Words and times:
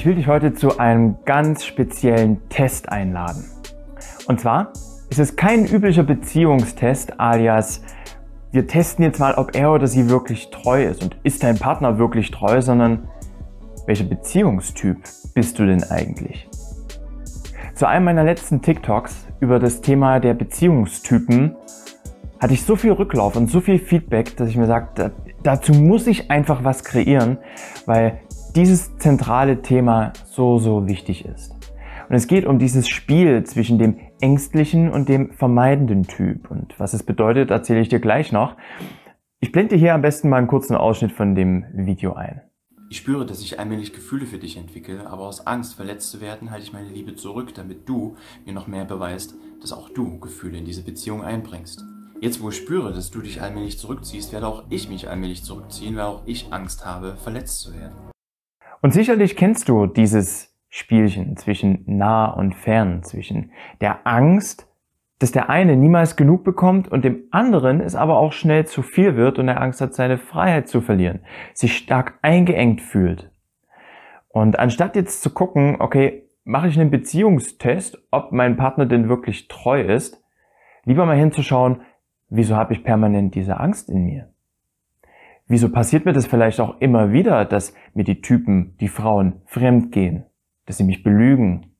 Ich 0.00 0.06
will 0.06 0.14
dich 0.14 0.28
heute 0.28 0.54
zu 0.54 0.78
einem 0.78 1.16
ganz 1.26 1.66
speziellen 1.66 2.48
Test 2.48 2.88
einladen. 2.88 3.44
Und 4.28 4.40
zwar 4.40 4.72
ist 5.10 5.18
es 5.18 5.36
kein 5.36 5.66
üblicher 5.66 6.04
Beziehungstest, 6.04 7.20
alias 7.20 7.82
wir 8.50 8.66
testen 8.66 9.04
jetzt 9.04 9.20
mal, 9.20 9.34
ob 9.34 9.54
er 9.54 9.74
oder 9.74 9.86
sie 9.86 10.08
wirklich 10.08 10.48
treu 10.48 10.86
ist 10.86 11.02
und 11.02 11.18
ist 11.22 11.42
dein 11.42 11.58
Partner 11.58 11.98
wirklich 11.98 12.30
treu, 12.30 12.62
sondern 12.62 13.10
welcher 13.84 14.04
Beziehungstyp 14.04 14.96
bist 15.34 15.58
du 15.58 15.66
denn 15.66 15.84
eigentlich? 15.84 16.48
Zu 17.74 17.86
einem 17.86 18.06
meiner 18.06 18.24
letzten 18.24 18.62
TikToks 18.62 19.26
über 19.40 19.58
das 19.58 19.82
Thema 19.82 20.18
der 20.18 20.32
Beziehungstypen 20.32 21.56
hatte 22.40 22.54
ich 22.54 22.62
so 22.62 22.74
viel 22.74 22.92
Rücklauf 22.92 23.36
und 23.36 23.50
so 23.50 23.60
viel 23.60 23.78
Feedback, 23.78 24.34
dass 24.38 24.48
ich 24.48 24.56
mir 24.56 24.66
sagte, 24.66 25.12
dazu 25.42 25.74
muss 25.74 26.06
ich 26.06 26.30
einfach 26.30 26.64
was 26.64 26.84
kreieren, 26.84 27.36
weil 27.84 28.20
dieses 28.52 28.96
zentrale 28.98 29.62
Thema 29.62 30.12
so, 30.24 30.58
so 30.58 30.86
wichtig 30.86 31.24
ist. 31.24 31.54
Und 32.08 32.16
es 32.16 32.26
geht 32.26 32.44
um 32.44 32.58
dieses 32.58 32.88
Spiel 32.88 33.44
zwischen 33.44 33.78
dem 33.78 33.96
ängstlichen 34.20 34.90
und 34.90 35.08
dem 35.08 35.32
vermeidenden 35.32 36.04
Typ. 36.04 36.50
Und 36.50 36.78
was 36.78 36.92
es 36.92 37.04
bedeutet, 37.04 37.50
erzähle 37.50 37.80
ich 37.80 37.88
dir 37.88 38.00
gleich 38.00 38.32
noch. 38.32 38.56
Ich 39.38 39.52
blende 39.52 39.76
hier 39.76 39.94
am 39.94 40.02
besten 40.02 40.28
mal 40.28 40.38
einen 40.38 40.48
kurzen 40.48 40.74
Ausschnitt 40.74 41.12
von 41.12 41.34
dem 41.34 41.64
Video 41.72 42.14
ein. 42.14 42.42
Ich 42.90 42.96
spüre, 42.96 43.24
dass 43.24 43.40
ich 43.40 43.60
allmählich 43.60 43.92
Gefühle 43.92 44.26
für 44.26 44.38
dich 44.38 44.56
entwickle, 44.56 45.06
aber 45.06 45.28
aus 45.28 45.46
Angst, 45.46 45.74
verletzt 45.74 46.10
zu 46.10 46.20
werden, 46.20 46.50
halte 46.50 46.64
ich 46.64 46.72
meine 46.72 46.88
Liebe 46.88 47.14
zurück, 47.14 47.54
damit 47.54 47.88
du 47.88 48.16
mir 48.44 48.52
noch 48.52 48.66
mehr 48.66 48.84
beweist, 48.84 49.36
dass 49.60 49.72
auch 49.72 49.88
du 49.90 50.18
Gefühle 50.18 50.58
in 50.58 50.64
diese 50.64 50.82
Beziehung 50.82 51.22
einbringst. 51.22 51.84
Jetzt, 52.20 52.42
wo 52.42 52.48
ich 52.48 52.56
spüre, 52.56 52.92
dass 52.92 53.12
du 53.12 53.20
dich 53.20 53.40
allmählich 53.40 53.78
zurückziehst, 53.78 54.32
werde 54.32 54.48
auch 54.48 54.64
ich 54.68 54.88
mich 54.88 55.08
allmählich 55.08 55.44
zurückziehen, 55.44 55.94
weil 55.94 56.04
auch 56.04 56.22
ich 56.26 56.52
Angst 56.52 56.84
habe, 56.84 57.16
verletzt 57.16 57.60
zu 57.60 57.72
werden. 57.72 58.09
Und 58.82 58.92
sicherlich 58.92 59.36
kennst 59.36 59.68
du 59.68 59.86
dieses 59.86 60.56
Spielchen 60.68 61.36
zwischen 61.36 61.84
nah 61.86 62.26
und 62.26 62.54
fern, 62.54 63.02
zwischen 63.02 63.52
der 63.80 64.06
Angst, 64.06 64.66
dass 65.18 65.32
der 65.32 65.50
eine 65.50 65.76
niemals 65.76 66.16
genug 66.16 66.44
bekommt 66.44 66.88
und 66.88 67.04
dem 67.04 67.24
anderen 67.30 67.80
es 67.80 67.94
aber 67.94 68.16
auch 68.18 68.32
schnell 68.32 68.66
zu 68.66 68.82
viel 68.82 69.16
wird 69.16 69.38
und 69.38 69.48
er 69.48 69.60
Angst 69.60 69.80
hat, 69.82 69.94
seine 69.94 70.16
Freiheit 70.16 70.68
zu 70.68 70.80
verlieren, 70.80 71.20
sich 71.52 71.76
stark 71.76 72.18
eingeengt 72.22 72.80
fühlt. 72.80 73.30
Und 74.28 74.58
anstatt 74.58 74.96
jetzt 74.96 75.22
zu 75.22 75.30
gucken, 75.30 75.76
okay, 75.80 76.30
mache 76.44 76.68
ich 76.68 76.80
einen 76.80 76.90
Beziehungstest, 76.90 77.98
ob 78.10 78.32
mein 78.32 78.56
Partner 78.56 78.86
denn 78.86 79.08
wirklich 79.08 79.48
treu 79.48 79.82
ist, 79.82 80.22
lieber 80.84 81.04
mal 81.04 81.18
hinzuschauen, 81.18 81.82
wieso 82.28 82.56
habe 82.56 82.72
ich 82.72 82.82
permanent 82.82 83.34
diese 83.34 83.60
Angst 83.60 83.90
in 83.90 84.04
mir? 84.04 84.32
Wieso 85.50 85.68
passiert 85.68 86.04
mir 86.04 86.12
das 86.12 86.28
vielleicht 86.28 86.60
auch 86.60 86.80
immer 86.80 87.10
wieder, 87.10 87.44
dass 87.44 87.74
mir 87.92 88.04
die 88.04 88.20
Typen, 88.20 88.76
die 88.78 88.86
Frauen 88.86 89.42
fremd 89.46 89.90
gehen, 89.90 90.26
dass 90.66 90.76
sie 90.76 90.84
mich 90.84 91.02
belügen, 91.02 91.74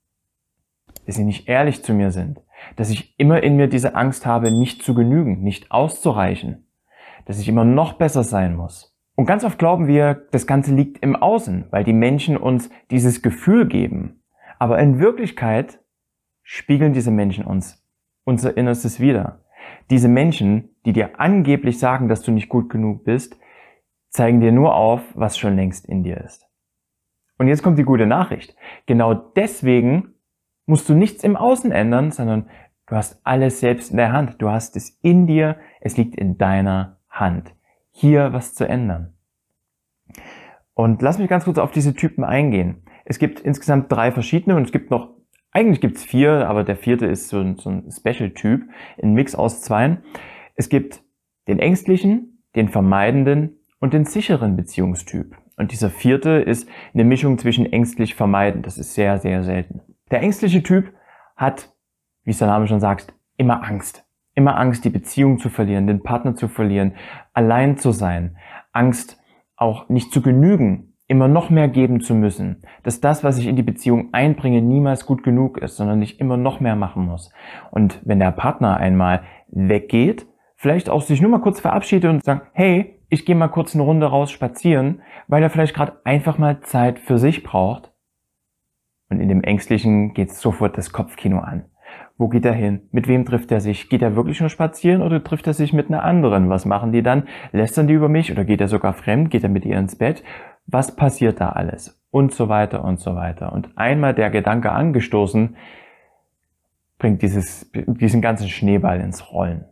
dass 1.06 1.14
sie 1.14 1.22
nicht 1.22 1.48
ehrlich 1.48 1.84
zu 1.84 1.94
mir 1.94 2.10
sind, 2.10 2.40
dass 2.74 2.90
ich 2.90 3.14
immer 3.16 3.44
in 3.44 3.54
mir 3.54 3.68
diese 3.68 3.94
Angst 3.94 4.26
habe, 4.26 4.50
nicht 4.50 4.82
zu 4.82 4.92
genügen, 4.92 5.42
nicht 5.42 5.70
auszureichen, 5.70 6.66
dass 7.26 7.38
ich 7.38 7.46
immer 7.46 7.64
noch 7.64 7.92
besser 7.92 8.24
sein 8.24 8.56
muss. 8.56 8.92
Und 9.14 9.26
ganz 9.26 9.44
oft 9.44 9.60
glauben 9.60 9.86
wir, 9.86 10.26
das 10.32 10.48
Ganze 10.48 10.74
liegt 10.74 10.98
im 11.04 11.14
Außen, 11.14 11.66
weil 11.70 11.84
die 11.84 11.92
Menschen 11.92 12.36
uns 12.36 12.70
dieses 12.90 13.22
Gefühl 13.22 13.68
geben. 13.68 14.20
Aber 14.58 14.80
in 14.80 14.98
Wirklichkeit 14.98 15.78
spiegeln 16.42 16.92
diese 16.92 17.12
Menschen 17.12 17.44
uns 17.44 17.86
unser 18.24 18.56
Innerstes 18.56 18.98
wieder. 18.98 19.44
Diese 19.90 20.08
Menschen, 20.08 20.70
die 20.86 20.92
dir 20.92 21.20
angeblich 21.20 21.78
sagen, 21.78 22.08
dass 22.08 22.22
du 22.22 22.32
nicht 22.32 22.48
gut 22.48 22.68
genug 22.68 23.04
bist, 23.04 23.36
zeigen 24.10 24.40
dir 24.40 24.52
nur 24.52 24.74
auf, 24.74 25.02
was 25.14 25.38
schon 25.38 25.56
längst 25.56 25.86
in 25.86 26.02
dir 26.02 26.18
ist. 26.18 26.46
Und 27.38 27.48
jetzt 27.48 27.62
kommt 27.62 27.78
die 27.78 27.84
gute 27.84 28.06
Nachricht. 28.06 28.54
Genau 28.86 29.14
deswegen 29.14 30.14
musst 30.66 30.88
du 30.88 30.94
nichts 30.94 31.24
im 31.24 31.36
Außen 31.36 31.72
ändern, 31.72 32.10
sondern 32.10 32.50
du 32.86 32.96
hast 32.96 33.20
alles 33.24 33.60
selbst 33.60 33.90
in 33.90 33.96
der 33.96 34.12
Hand. 34.12 34.42
Du 34.42 34.50
hast 34.50 34.76
es 34.76 34.98
in 35.00 35.26
dir, 35.26 35.56
es 35.80 35.96
liegt 35.96 36.16
in 36.16 36.36
deiner 36.36 36.98
Hand, 37.08 37.54
hier 37.92 38.32
was 38.32 38.54
zu 38.54 38.68
ändern. 38.68 39.14
Und 40.74 41.02
lass 41.02 41.18
mich 41.18 41.28
ganz 41.28 41.44
kurz 41.44 41.58
auf 41.58 41.70
diese 41.70 41.94
Typen 41.94 42.24
eingehen. 42.24 42.82
Es 43.04 43.18
gibt 43.18 43.40
insgesamt 43.40 43.90
drei 43.90 44.12
verschiedene 44.12 44.56
und 44.56 44.64
es 44.64 44.72
gibt 44.72 44.90
noch, 44.90 45.14
eigentlich 45.50 45.80
gibt 45.80 45.96
es 45.96 46.04
vier, 46.04 46.48
aber 46.48 46.62
der 46.62 46.76
vierte 46.76 47.06
ist 47.06 47.28
so 47.28 47.40
ein, 47.40 47.56
so 47.56 47.70
ein 47.70 47.90
Special-Typ, 47.90 48.68
ein 49.02 49.14
Mix 49.14 49.34
aus 49.34 49.62
zweien. 49.62 50.02
Es 50.54 50.68
gibt 50.68 51.02
den 51.48 51.58
ängstlichen, 51.58 52.44
den 52.54 52.68
vermeidenden 52.68 53.59
und 53.80 53.92
den 53.92 54.04
sicheren 54.04 54.56
Beziehungstyp. 54.56 55.36
Und 55.56 55.72
dieser 55.72 55.90
vierte 55.90 56.30
ist 56.30 56.68
eine 56.94 57.04
Mischung 57.04 57.38
zwischen 57.38 57.66
ängstlich 57.70 58.14
vermeiden. 58.14 58.62
Das 58.62 58.78
ist 58.78 58.94
sehr, 58.94 59.18
sehr 59.18 59.42
selten. 59.42 59.80
Der 60.10 60.22
ängstliche 60.22 60.62
Typ 60.62 60.92
hat, 61.36 61.70
wie 62.24 62.30
es 62.30 62.38
der 62.38 62.48
Name 62.48 62.66
schon 62.66 62.80
sagt, 62.80 63.12
immer 63.36 63.64
Angst. 63.64 64.04
Immer 64.34 64.56
Angst, 64.56 64.84
die 64.84 64.90
Beziehung 64.90 65.38
zu 65.38 65.48
verlieren, 65.48 65.86
den 65.86 66.02
Partner 66.02 66.34
zu 66.34 66.48
verlieren, 66.48 66.94
allein 67.32 67.76
zu 67.76 67.90
sein. 67.90 68.36
Angst, 68.72 69.18
auch 69.56 69.88
nicht 69.88 70.12
zu 70.12 70.22
genügen, 70.22 70.94
immer 71.08 71.26
noch 71.26 71.50
mehr 71.50 71.68
geben 71.68 72.00
zu 72.00 72.14
müssen. 72.14 72.62
Dass 72.82 73.00
das, 73.00 73.24
was 73.24 73.38
ich 73.38 73.46
in 73.46 73.56
die 73.56 73.62
Beziehung 73.62 74.10
einbringe, 74.12 74.62
niemals 74.62 75.04
gut 75.04 75.22
genug 75.22 75.58
ist, 75.58 75.76
sondern 75.76 76.00
ich 76.00 76.20
immer 76.20 76.36
noch 76.36 76.60
mehr 76.60 76.76
machen 76.76 77.04
muss. 77.04 77.32
Und 77.70 78.00
wenn 78.04 78.20
der 78.20 78.30
Partner 78.30 78.76
einmal 78.76 79.22
weggeht, 79.48 80.26
vielleicht 80.54 80.88
auch 80.88 81.02
sich 81.02 81.20
nur 81.20 81.30
mal 81.30 81.40
kurz 81.40 81.60
verabschiedet 81.60 82.08
und 82.08 82.24
sagt, 82.24 82.46
hey, 82.52 82.99
ich 83.10 83.26
gehe 83.26 83.34
mal 83.34 83.48
kurz 83.48 83.74
eine 83.74 83.82
Runde 83.82 84.06
raus 84.06 84.30
spazieren, 84.30 85.02
weil 85.26 85.42
er 85.42 85.50
vielleicht 85.50 85.74
gerade 85.74 86.00
einfach 86.04 86.38
mal 86.38 86.60
Zeit 86.60 86.98
für 86.98 87.18
sich 87.18 87.42
braucht. 87.42 87.92
Und 89.10 89.20
in 89.20 89.28
dem 89.28 89.42
Ängstlichen 89.42 90.14
geht 90.14 90.32
sofort 90.32 90.78
das 90.78 90.92
Kopfkino 90.92 91.40
an. 91.40 91.64
Wo 92.16 92.28
geht 92.28 92.44
er 92.44 92.52
hin? 92.52 92.82
Mit 92.92 93.08
wem 93.08 93.24
trifft 93.24 93.50
er 93.50 93.60
sich? 93.60 93.88
Geht 93.88 94.02
er 94.02 94.14
wirklich 94.14 94.40
nur 94.40 94.48
spazieren 94.48 95.02
oder 95.02 95.24
trifft 95.24 95.48
er 95.48 95.54
sich 95.54 95.72
mit 95.72 95.88
einer 95.88 96.04
anderen? 96.04 96.48
Was 96.48 96.64
machen 96.64 96.92
die 96.92 97.02
dann? 97.02 97.26
Lästern 97.50 97.88
die 97.88 97.94
über 97.94 98.08
mich 98.08 98.30
oder 98.30 98.44
geht 98.44 98.60
er 98.60 98.68
sogar 98.68 98.92
fremd? 98.92 99.30
Geht 99.30 99.42
er 99.42 99.48
mit 99.48 99.64
ihr 99.64 99.76
ins 99.76 99.96
Bett? 99.96 100.22
Was 100.66 100.94
passiert 100.94 101.40
da 101.40 101.48
alles? 101.48 102.00
Und 102.12 102.32
so 102.32 102.48
weiter 102.48 102.84
und 102.84 103.00
so 103.00 103.16
weiter. 103.16 103.52
Und 103.52 103.70
einmal 103.76 104.14
der 104.14 104.30
Gedanke 104.30 104.70
angestoßen, 104.70 105.56
bringt 106.98 107.22
dieses, 107.22 107.72
diesen 107.72 108.20
ganzen 108.20 108.48
Schneeball 108.48 109.00
ins 109.00 109.32
Rollen. 109.32 109.64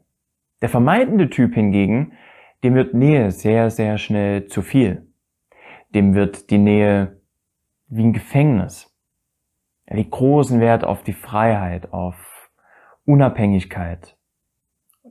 Der 0.60 0.68
vermeidende 0.68 1.30
Typ 1.30 1.54
hingegen 1.54 2.12
dem 2.64 2.74
wird 2.74 2.94
Nähe 2.94 3.30
sehr, 3.30 3.70
sehr 3.70 3.98
schnell 3.98 4.46
zu 4.46 4.62
viel. 4.62 5.06
Dem 5.94 6.14
wird 6.14 6.50
die 6.50 6.58
Nähe 6.58 7.20
wie 7.86 8.02
ein 8.02 8.12
Gefängnis. 8.12 8.94
Er 9.86 9.96
legt 9.96 10.10
großen 10.10 10.60
Wert 10.60 10.84
auf 10.84 11.02
die 11.02 11.12
Freiheit, 11.12 11.92
auf 11.92 12.50
Unabhängigkeit. 13.04 14.18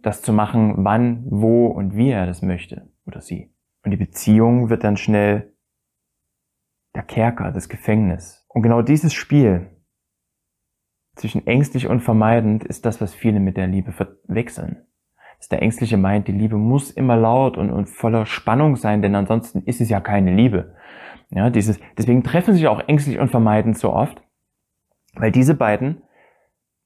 Das 0.02 0.22
zu 0.22 0.34
machen, 0.34 0.86
wann, 0.86 1.24
wo 1.26 1.68
und 1.68 1.96
wie 1.96 2.12
er 2.12 2.28
das 2.28 2.42
möchte 2.42 2.90
oder 3.06 3.22
sie. 3.22 3.52
Und 3.84 3.92
die 3.92 3.98
Beziehung 3.98 4.70
wird 4.70 4.84
dann 4.84 4.98
schnell 4.98 5.54
der 6.94 7.04
Kerker, 7.04 7.52
das 7.52 7.70
Gefängnis. 7.70 8.46
Und 8.50 8.62
genau 8.62 8.82
dieses 8.82 9.14
Spiel 9.14 9.72
zwischen 11.16 11.48
ängstlich 11.48 11.88
und 11.88 12.02
vermeidend 12.02 12.64
ist 12.64 12.86
das, 12.86 13.02
was 13.02 13.16
viele 13.16 13.40
mit 13.40 13.58
der 13.58 13.68
Liebe 13.68 13.92
verwechseln 13.92 14.87
dass 15.38 15.50
der 15.50 15.62
Ängstliche 15.62 15.98
meint, 15.98 16.28
die 16.28 16.34
Liebe 16.34 16.58
muss 16.58 16.92
immer 16.92 17.16
laut 17.16 17.58
und, 17.58 17.72
und 17.72 17.88
voller 17.88 18.26
Spannung 18.26 18.76
sein, 18.76 19.02
denn 19.02 19.16
ansonsten 19.16 19.62
ist 19.64 19.82
es 19.82 19.90
ja 19.90 20.00
keine 20.00 20.34
Liebe. 20.34 20.76
Ja, 21.30 21.50
dieses, 21.50 21.80
deswegen 21.98 22.24
treffen 22.24 22.54
sich 22.54 22.68
auch 22.68 22.82
ängstlich 22.88 23.20
und 23.20 23.30
vermeidend 23.30 23.78
so 23.78 23.94
oft, 23.94 24.22
weil 25.16 25.32
diese 25.32 25.56
beiden 25.56 26.02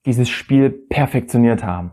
dieses 0.06 0.30
Spiel 0.30 0.70
perfektioniert 0.70 1.64
haben. 1.64 1.92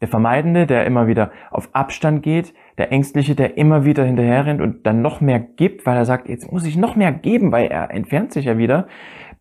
Der 0.00 0.08
Vermeidende, 0.08 0.66
der 0.66 0.84
immer 0.84 1.06
wieder 1.06 1.32
auf 1.50 1.74
Abstand 1.74 2.22
geht, 2.22 2.52
der 2.76 2.92
Ängstliche, 2.92 3.34
der 3.34 3.56
immer 3.56 3.84
wieder 3.84 4.04
hinterher 4.04 4.44
rennt 4.44 4.60
und 4.60 4.86
dann 4.86 5.00
noch 5.00 5.20
mehr 5.20 5.40
gibt, 5.40 5.86
weil 5.86 5.96
er 5.96 6.04
sagt, 6.04 6.28
jetzt 6.28 6.52
muss 6.52 6.66
ich 6.66 6.76
noch 6.76 6.96
mehr 6.96 7.12
geben, 7.12 7.50
weil 7.50 7.68
er 7.68 7.90
entfernt 7.90 8.32
sich 8.32 8.44
ja 8.44 8.58
wieder, 8.58 8.88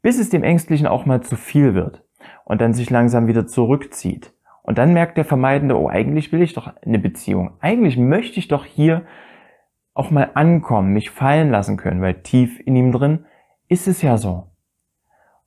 bis 0.02 0.18
es 0.18 0.30
dem 0.30 0.44
Ängstlichen 0.44 0.88
auch 0.88 1.06
mal 1.06 1.22
zu 1.22 1.36
viel 1.36 1.76
wird 1.76 2.06
und 2.46 2.62
dann 2.62 2.74
sich 2.74 2.90
langsam 2.90 3.28
wieder 3.28 3.48
zurückzieht. 3.48 4.35
Und 4.66 4.80
dann 4.80 4.94
merkt 4.94 5.16
der 5.16 5.26
Vermeidende, 5.26 5.80
oh, 5.80 5.88
eigentlich 5.88 6.32
will 6.32 6.42
ich 6.42 6.54
doch 6.54 6.74
eine 6.84 6.98
Beziehung. 6.98 7.52
Eigentlich 7.60 7.98
möchte 7.98 8.40
ich 8.40 8.48
doch 8.48 8.66
hier 8.66 9.04
auch 9.94 10.10
mal 10.10 10.32
ankommen, 10.34 10.92
mich 10.92 11.12
fallen 11.12 11.52
lassen 11.52 11.78
können, 11.78 12.02
weil 12.02 12.16
tief 12.24 12.60
in 12.66 12.76
ihm 12.76 12.92
drin 12.92 13.26
ist 13.68 13.88
es 13.88 14.02
ja 14.02 14.18
so. 14.18 14.48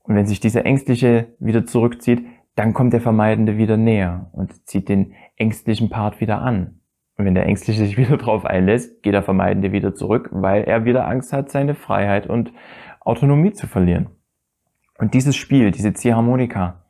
Und 0.05 0.15
wenn 0.15 0.27
sich 0.27 0.39
dieser 0.39 0.65
Ängstliche 0.65 1.35
wieder 1.41 1.67
zurückzieht, 1.67 2.25
dann 2.55 2.75
kommt 2.75 2.93
der 2.93 3.01
Vermeidende 3.01 3.59
wieder 3.59 3.77
näher 3.77 4.31
und 4.33 4.67
zieht 4.69 4.89
den 4.89 5.15
ängstlichen 5.37 5.91
Part 5.91 6.21
wieder 6.21 6.41
an. 6.41 6.79
Und 7.17 7.25
wenn 7.25 7.35
der 7.35 7.47
Ängstliche 7.47 7.85
sich 7.85 7.99
wieder 7.99 8.19
drauf 8.19 8.45
einlässt, 8.45 9.03
geht 9.03 9.15
der 9.15 9.25
Vermeidende 9.25 9.73
wieder 9.73 9.97
zurück, 9.97 10.29
weil 10.31 10.63
er 10.63 10.85
wieder 10.85 11.09
Angst 11.09 11.33
hat, 11.33 11.51
seine 11.51 11.75
Freiheit 11.75 12.29
und 12.29 12.53
Autonomie 13.01 13.53
zu 13.53 13.67
verlieren. 13.67 14.11
Und 14.97 15.15
dieses 15.15 15.35
Spiel, 15.35 15.73
diese 15.73 15.93
Ziehharmonika, 15.93 16.85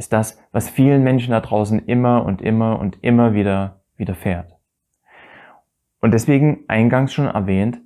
ist 0.00 0.14
das, 0.14 0.38
was 0.50 0.70
vielen 0.70 1.04
Menschen 1.04 1.32
da 1.32 1.40
draußen 1.40 1.78
immer 1.84 2.24
und 2.24 2.40
immer 2.40 2.80
und 2.80 3.04
immer 3.04 3.34
wieder 3.34 3.82
widerfährt. 3.96 4.56
Und 6.00 6.14
deswegen 6.14 6.64
eingangs 6.68 7.12
schon 7.12 7.26
erwähnt, 7.26 7.82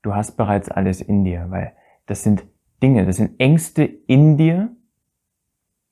du 0.00 0.14
hast 0.14 0.38
bereits 0.38 0.70
alles 0.70 1.02
in 1.02 1.22
dir, 1.22 1.50
weil 1.50 1.74
das 2.06 2.22
sind 2.22 2.46
Dinge, 2.82 3.04
das 3.04 3.16
sind 3.16 3.38
Ängste 3.38 3.84
in 3.84 4.38
dir, 4.38 4.74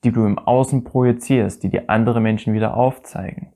die 0.03 0.11
du 0.11 0.25
im 0.25 0.39
Außen 0.39 0.83
projizierst, 0.83 1.61
die 1.61 1.69
dir 1.69 1.87
andere 1.87 2.19
Menschen 2.19 2.55
wieder 2.55 2.75
aufzeigen. 2.75 3.53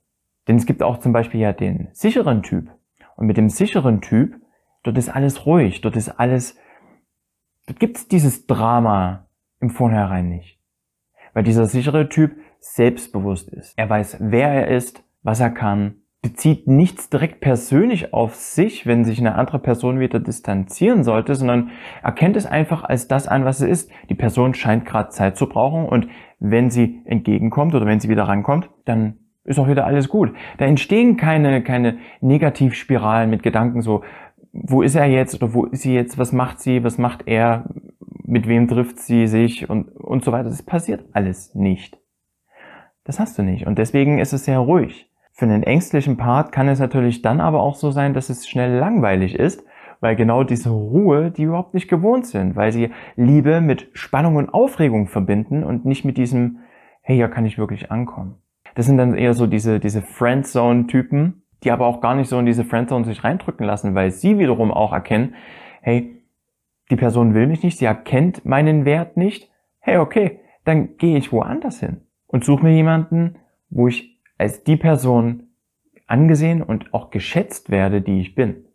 Denn 0.48 0.58
es 0.58 0.68
gibt 0.68 0.84
auch 0.84 1.00
zum 1.00 1.14
Beispiel 1.14 1.40
ja 1.40 1.52
den 1.52 1.88
sicheren 1.94 2.44
Typ. 2.44 2.70
Und 3.16 3.26
mit 3.26 3.38
dem 3.38 3.50
sicheren 3.50 4.02
Typ, 4.02 4.40
dort 4.84 5.00
ist 5.00 5.10
alles 5.10 5.48
ruhig, 5.48 5.82
dort 5.82 5.96
ist 5.96 6.10
alles, 6.10 6.60
dort 7.66 7.80
gibt 7.80 7.98
es 7.98 8.08
dieses 8.08 8.46
Drama 8.46 9.26
im 9.60 9.72
Vornherein 9.72 10.30
nicht. 10.30 10.60
Weil 11.34 11.44
dieser 11.44 11.66
sichere 11.66 12.10
Typ 12.10 12.36
selbstbewusst 12.60 13.50
ist. 13.50 13.74
Er 13.78 13.90
weiß, 13.90 14.18
wer 14.20 14.50
er 14.50 14.68
ist, 14.70 15.04
was 15.24 15.40
er 15.40 15.50
kann, 15.50 15.96
bezieht 16.24 16.68
nichts 16.68 17.10
direkt 17.10 17.42
persönlich 17.42 18.14
auf 18.14 18.36
sich, 18.36 18.88
wenn 18.88 19.04
sich 19.04 19.20
eine 19.20 19.36
andere 19.36 19.60
Person 19.60 20.00
wieder 20.00 20.22
distanzieren 20.22 21.04
sollte, 21.04 21.36
sondern 21.36 21.72
erkennt 22.02 22.38
es 22.38 22.46
einfach 22.46 22.84
als 22.84 23.10
das 23.10 23.28
an, 23.28 23.44
was 23.44 23.60
es 23.60 23.70
ist. 23.70 23.92
Die 24.10 24.16
Person 24.16 24.54
scheint 24.54 24.86
gerade 24.86 25.10
Zeit 25.10 25.38
zu 25.38 25.48
brauchen 25.48 25.86
und 25.86 26.08
wenn 26.40 26.70
sie 26.70 27.02
entgegenkommt 27.06 27.76
oder 27.76 27.86
wenn 27.86 28.00
sie 28.00 28.08
wieder 28.08 28.24
rankommt, 28.24 28.70
dann 28.86 29.18
ist 29.44 29.60
auch 29.60 29.68
wieder 29.68 29.86
alles 29.86 30.08
gut. 30.08 30.34
Da 30.58 30.66
entstehen 30.66 31.18
keine, 31.18 31.62
keine 31.62 31.98
Negativspiralen 32.22 33.30
mit 33.30 33.44
Gedanken 33.44 33.82
so, 33.82 34.04
wo 34.54 34.82
ist 34.82 34.96
er 34.96 35.06
jetzt 35.08 35.36
oder 35.36 35.54
wo 35.54 35.66
ist 35.66 35.82
sie 35.82 35.94
jetzt, 35.94 36.18
was 36.18 36.32
macht 36.32 36.62
sie, 36.62 36.86
was 36.86 36.98
macht 36.98 37.24
er, 37.28 37.70
mit 38.26 38.48
wem 38.48 38.68
trifft 38.68 39.00
sie 39.00 39.28
sich 39.28 39.70
und, 39.70 39.90
und 39.96 40.24
so 40.24 40.32
weiter. 40.32 40.50
Das 40.50 40.64
passiert 40.64 41.06
alles 41.14 41.56
nicht. 41.56 41.98
Das 43.04 43.20
hast 43.20 43.38
du 43.38 43.44
nicht 43.44 43.68
und 43.68 43.78
deswegen 43.78 44.20
ist 44.20 44.34
es 44.34 44.46
sehr 44.46 44.60
ruhig. 44.60 45.10
Für 45.34 45.46
einen 45.46 45.64
ängstlichen 45.64 46.16
Part 46.16 46.52
kann 46.52 46.68
es 46.68 46.80
natürlich 46.80 47.22
dann 47.22 47.42
aber 47.42 47.62
auch 47.62 47.76
so 47.76 47.92
sein, 47.92 48.14
dass 48.14 48.30
es 48.30 48.48
schnell 48.48 48.78
langweilig 48.78 49.36
ist, 49.36 49.66
weil 50.00 50.16
genau 50.16 50.44
diese 50.44 50.70
Ruhe, 50.70 51.32
die 51.32 51.44
überhaupt 51.44 51.74
nicht 51.74 51.88
gewohnt 51.88 52.28
sind, 52.28 52.56
weil 52.56 52.72
sie 52.72 52.92
Liebe 53.16 53.62
mit 53.62 53.90
Spannung 53.94 54.36
und 54.36 54.54
Aufregung 54.54 55.08
verbinden 55.08 55.64
und 55.64 55.86
nicht 55.86 56.06
mit 56.06 56.18
diesem, 56.18 56.60
hey, 57.02 57.16
hier 57.16 57.30
kann 57.30 57.46
ich 57.46 57.58
wirklich 57.58 57.90
ankommen. 57.90 58.36
Das 58.76 58.86
sind 58.86 58.98
dann 58.98 59.16
eher 59.16 59.34
so 59.34 59.48
diese, 59.48 59.80
diese 59.80 60.02
Friendzone-Typen, 60.02 61.44
die 61.64 61.72
aber 61.72 61.88
auch 61.88 62.02
gar 62.02 62.16
nicht 62.16 62.28
so 62.28 62.38
in 62.38 62.46
diese 62.46 62.64
Friendzone 62.64 63.06
sich 63.06 63.24
reindrücken 63.24 63.66
lassen, 63.66 63.96
weil 63.96 64.12
sie 64.12 64.38
wiederum 64.38 64.72
auch 64.72 64.94
erkennen, 64.94 65.36
hey, 65.82 66.23
die 66.94 67.00
Person 67.00 67.34
will 67.34 67.48
mich 67.48 67.64
nicht, 67.64 67.80
sie 67.80 67.86
erkennt 67.86 68.46
meinen 68.46 68.86
Wert 68.86 69.18
nicht, 69.18 69.50
hey, 69.80 69.98
okay, 69.98 70.40
dann 70.64 70.96
gehe 70.98 71.18
ich 71.18 71.32
woanders 71.32 71.80
hin 71.80 72.02
und 72.28 72.46
suche 72.46 72.64
mir 72.64 72.76
jemanden, 72.76 73.38
wo 73.72 73.88
ich 73.88 74.22
als 74.38 74.64
die 74.64 74.78
Person 74.78 75.48
angesehen 76.06 76.62
und 76.62 76.94
auch 76.94 77.10
geschätzt 77.10 77.72
werde, 77.72 78.04
die 78.04 78.22
ich 78.22 78.36
bin. 78.36 78.66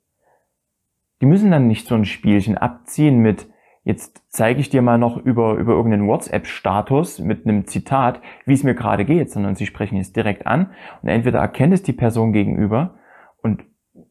Die 1.20 1.26
müssen 1.26 1.52
dann 1.52 1.68
nicht 1.68 1.86
so 1.86 1.94
ein 1.94 2.06
Spielchen 2.06 2.58
abziehen 2.58 3.20
mit, 3.20 3.48
jetzt 3.84 4.24
zeige 4.30 4.58
ich 4.58 4.68
dir 4.68 4.82
mal 4.82 4.98
noch 4.98 5.16
über, 5.16 5.54
über 5.54 5.74
irgendeinen 5.74 6.08
WhatsApp-Status 6.08 7.20
mit 7.20 7.46
einem 7.46 7.68
Zitat, 7.68 8.20
wie 8.46 8.54
es 8.54 8.64
mir 8.64 8.74
gerade 8.74 9.04
geht, 9.04 9.30
sondern 9.30 9.54
sie 9.54 9.66
sprechen 9.66 9.98
es 9.98 10.12
direkt 10.12 10.44
an 10.44 10.72
und 11.02 11.08
entweder 11.08 11.38
erkennt 11.38 11.72
es 11.72 11.84
die 11.84 11.92
Person 11.92 12.32
gegenüber 12.32 12.98
und 13.42 13.64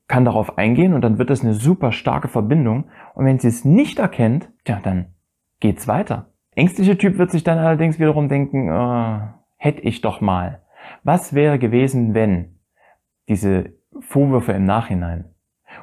kann 0.08 0.26
darauf 0.26 0.58
eingehen 0.58 0.94
und 0.94 1.02
dann 1.02 1.18
wird 1.18 1.30
es 1.30 1.44
eine 1.44 1.54
super 1.54 1.92
starke 1.92 2.28
Verbindung 2.28 2.86
und 3.14 3.26
wenn 3.26 3.40
sie 3.40 3.50
es 3.50 3.66
nicht 3.66 4.00
erkennt, 4.00 4.50
ja, 4.66 4.80
dann 4.82 5.14
geht's 5.60 5.88
weiter. 5.88 6.32
Ängstliche 6.56 6.98
Typ 6.98 7.18
wird 7.18 7.32
sich 7.32 7.44
dann 7.44 7.58
allerdings 7.58 8.00
wiederum 8.00 8.30
denken, 8.30 8.70
äh, 8.70 9.20
hätte 9.58 9.82
ich 9.82 10.02
doch 10.02 10.22
mal. 10.22 10.62
Was 11.04 11.34
wäre 11.34 11.60
gewesen, 11.60 12.14
wenn 12.14 12.60
diese 13.28 13.74
Vorwürfe 14.00 14.54
im 14.54 14.66
Nachhinein? 14.66 15.26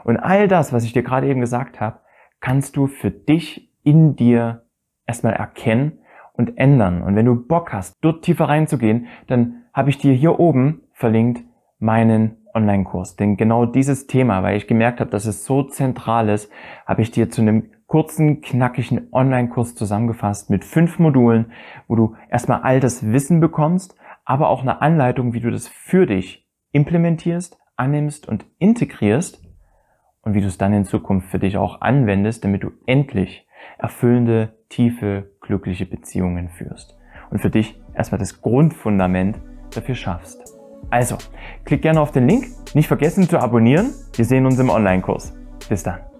Und 0.04 0.16
all 0.16 0.48
das, 0.48 0.72
was 0.72 0.84
ich 0.84 0.92
dir 0.92 1.02
gerade 1.02 1.28
eben 1.28 1.40
gesagt 1.40 1.80
habe, 1.80 2.00
kannst 2.40 2.76
du 2.76 2.86
für 2.86 3.10
dich 3.10 3.70
in 3.82 4.16
dir 4.16 4.66
erstmal 5.06 5.34
erkennen 5.34 5.98
und 6.32 6.58
ändern. 6.58 7.02
Und 7.02 7.16
wenn 7.16 7.26
du 7.26 7.46
Bock 7.46 7.72
hast, 7.72 7.94
dort 8.00 8.24
tiefer 8.24 8.48
reinzugehen, 8.48 9.06
dann 9.26 9.64
habe 9.72 9.90
ich 9.90 9.98
dir 9.98 10.12
hier 10.12 10.40
oben 10.40 10.82
verlinkt 10.92 11.42
meinen 11.78 12.43
Online-Kurs. 12.54 13.16
Denn 13.16 13.36
genau 13.36 13.66
dieses 13.66 14.06
Thema, 14.06 14.42
weil 14.42 14.56
ich 14.56 14.66
gemerkt 14.66 15.00
habe, 15.00 15.10
dass 15.10 15.26
es 15.26 15.44
so 15.44 15.62
zentral 15.62 16.28
ist, 16.28 16.50
habe 16.86 17.02
ich 17.02 17.10
dir 17.10 17.30
zu 17.30 17.42
einem 17.42 17.70
kurzen, 17.86 18.40
knackigen 18.40 19.08
Online-Kurs 19.12 19.74
zusammengefasst 19.74 20.50
mit 20.50 20.64
fünf 20.64 20.98
Modulen, 20.98 21.52
wo 21.88 21.96
du 21.96 22.16
erstmal 22.30 22.62
all 22.62 22.80
das 22.80 23.06
Wissen 23.12 23.40
bekommst, 23.40 23.96
aber 24.24 24.48
auch 24.48 24.62
eine 24.62 24.80
Anleitung, 24.80 25.34
wie 25.34 25.40
du 25.40 25.50
das 25.50 25.68
für 25.68 26.06
dich 26.06 26.48
implementierst, 26.72 27.58
annimmst 27.76 28.28
und 28.28 28.46
integrierst 28.58 29.42
und 30.22 30.34
wie 30.34 30.40
du 30.40 30.46
es 30.46 30.58
dann 30.58 30.72
in 30.72 30.84
Zukunft 30.84 31.28
für 31.28 31.38
dich 31.38 31.56
auch 31.56 31.80
anwendest, 31.82 32.44
damit 32.44 32.62
du 32.62 32.70
endlich 32.86 33.46
erfüllende, 33.78 34.58
tiefe, 34.68 35.30
glückliche 35.40 35.86
Beziehungen 35.86 36.48
führst 36.48 36.98
und 37.30 37.40
für 37.40 37.50
dich 37.50 37.80
erstmal 37.94 38.18
das 38.18 38.40
Grundfundament 38.40 39.40
dafür 39.74 39.94
schaffst. 39.94 40.63
Also, 40.90 41.16
klick 41.64 41.82
gerne 41.82 42.00
auf 42.00 42.12
den 42.12 42.28
Link, 42.28 42.46
nicht 42.74 42.88
vergessen 42.88 43.28
zu 43.28 43.38
abonnieren. 43.38 43.92
Wir 44.14 44.24
sehen 44.24 44.46
uns 44.46 44.58
im 44.58 44.70
Online-Kurs. 44.70 45.32
Bis 45.68 45.82
dann. 45.82 46.13